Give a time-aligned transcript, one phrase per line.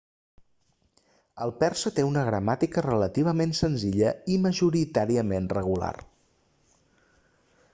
[1.45, 5.93] el persa té una gramàtica relativament senzilla i majoritàriament regular